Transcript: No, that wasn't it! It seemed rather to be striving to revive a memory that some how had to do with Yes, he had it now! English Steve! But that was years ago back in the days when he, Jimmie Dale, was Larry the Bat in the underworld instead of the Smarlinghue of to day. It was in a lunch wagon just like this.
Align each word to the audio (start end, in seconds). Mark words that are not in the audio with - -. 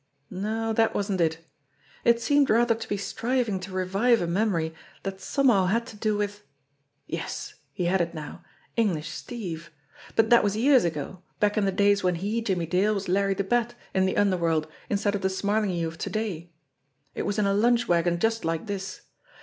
No, 0.31 0.73
that 0.73 0.95
wasn't 0.95 1.21
it! 1.21 1.45
It 2.03 2.19
seemed 2.19 2.49
rather 2.49 2.73
to 2.73 2.89
be 2.89 2.97
striving 2.97 3.59
to 3.59 3.71
revive 3.71 4.19
a 4.19 4.25
memory 4.25 4.73
that 5.03 5.21
some 5.21 5.49
how 5.49 5.67
had 5.67 5.85
to 5.85 5.95
do 5.95 6.17
with 6.17 6.41
Yes, 7.05 7.53
he 7.71 7.85
had 7.85 8.01
it 8.01 8.15
now! 8.15 8.43
English 8.75 9.09
Steve! 9.11 9.69
But 10.15 10.31
that 10.31 10.43
was 10.43 10.57
years 10.57 10.85
ago 10.85 11.21
back 11.39 11.55
in 11.55 11.65
the 11.65 11.71
days 11.71 12.01
when 12.03 12.15
he, 12.15 12.41
Jimmie 12.41 12.65
Dale, 12.65 12.95
was 12.95 13.07
Larry 13.07 13.35
the 13.35 13.43
Bat 13.43 13.75
in 13.93 14.07
the 14.07 14.17
underworld 14.17 14.65
instead 14.89 15.13
of 15.13 15.21
the 15.21 15.29
Smarlinghue 15.29 15.87
of 15.87 15.99
to 15.99 16.09
day. 16.09 16.51
It 17.13 17.27
was 17.27 17.37
in 17.37 17.45
a 17.45 17.53
lunch 17.53 17.87
wagon 17.87 18.17
just 18.17 18.43
like 18.43 18.65
this. 18.65 19.01